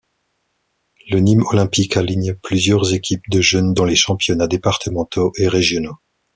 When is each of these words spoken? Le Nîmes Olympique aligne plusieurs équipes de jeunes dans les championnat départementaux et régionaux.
Le 1.11 1.19
Nîmes 1.19 1.43
Olympique 1.51 1.95
aligne 1.95 2.33
plusieurs 2.33 2.91
équipes 2.95 3.29
de 3.29 3.39
jeunes 3.39 3.75
dans 3.75 3.85
les 3.85 3.95
championnat 3.95 4.47
départementaux 4.47 5.31
et 5.37 5.47
régionaux. 5.47 5.97